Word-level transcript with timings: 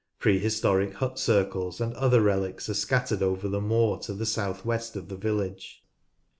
Prehistoric 0.17 0.93
hut 0.95 1.19
circles 1.19 1.79
and 1.79 1.93
other 1.93 2.21
relics 2.21 2.67
are 2.67 2.73
scattered 2.73 3.21
over 3.21 3.47
the 3.47 3.61
moor 3.61 3.99
to 3.99 4.15
the 4.15 4.25
south 4.25 4.65
west 4.65 4.95
of 4.95 5.09
the 5.09 5.15
village. 5.15 5.83